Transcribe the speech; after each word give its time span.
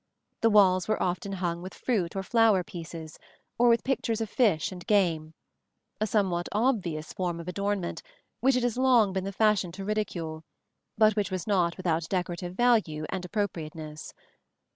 The 0.41 0.49
walls 0.49 0.87
were 0.87 0.99
often 0.99 1.33
hung 1.33 1.61
with 1.61 1.75
fruit 1.75 2.15
or 2.15 2.23
flower 2.23 2.63
pieces, 2.63 3.19
or 3.59 3.69
with 3.69 3.83
pictures 3.83 4.19
of 4.19 4.31
fish 4.31 4.71
and 4.71 4.83
game: 4.87 5.35
a 5.99 6.07
somewhat 6.07 6.49
obvious 6.51 7.13
form 7.13 7.39
of 7.39 7.47
adornment 7.47 8.01
which 8.39 8.55
it 8.55 8.63
has 8.63 8.79
long 8.79 9.13
been 9.13 9.25
the 9.25 9.31
fashion 9.31 9.71
to 9.73 9.85
ridicule, 9.85 10.43
but 10.97 11.15
which 11.15 11.29
was 11.29 11.45
not 11.45 11.77
without 11.77 12.09
decorative 12.09 12.55
value 12.55 13.05
and 13.09 13.25
appropriateness. 13.25 14.15